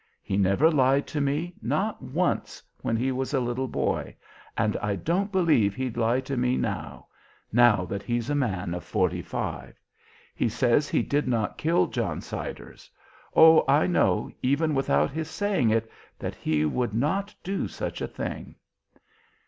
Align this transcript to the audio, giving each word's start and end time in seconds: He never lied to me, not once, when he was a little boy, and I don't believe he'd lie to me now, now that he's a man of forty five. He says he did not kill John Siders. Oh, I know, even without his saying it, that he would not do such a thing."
He 0.23 0.35
never 0.35 0.71
lied 0.71 1.05
to 1.09 1.21
me, 1.21 1.53
not 1.61 2.01
once, 2.01 2.63
when 2.81 2.95
he 2.95 3.11
was 3.11 3.35
a 3.35 3.39
little 3.39 3.67
boy, 3.67 4.15
and 4.57 4.75
I 4.77 4.95
don't 4.95 5.31
believe 5.31 5.75
he'd 5.75 5.95
lie 5.95 6.21
to 6.21 6.35
me 6.35 6.57
now, 6.57 7.05
now 7.53 7.85
that 7.85 8.01
he's 8.01 8.27
a 8.27 8.33
man 8.33 8.73
of 8.73 8.83
forty 8.83 9.21
five. 9.21 9.79
He 10.33 10.49
says 10.49 10.89
he 10.89 11.03
did 11.03 11.27
not 11.27 11.59
kill 11.59 11.85
John 11.85 12.19
Siders. 12.19 12.89
Oh, 13.35 13.63
I 13.67 13.85
know, 13.85 14.31
even 14.41 14.73
without 14.73 15.11
his 15.11 15.29
saying 15.29 15.69
it, 15.69 15.87
that 16.17 16.33
he 16.33 16.65
would 16.65 16.95
not 16.95 17.35
do 17.43 17.67
such 17.67 18.01
a 18.01 18.07
thing." 18.07 18.55